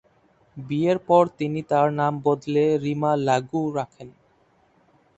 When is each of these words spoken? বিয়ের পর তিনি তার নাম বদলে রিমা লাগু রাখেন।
বিয়ের 0.57 0.97
পর 1.07 1.23
তিনি 1.39 1.59
তার 1.71 1.87
নাম 1.99 2.13
বদলে 2.25 2.65
রিমা 2.83 3.11
লাগু 3.27 3.61
রাখেন। 3.77 4.09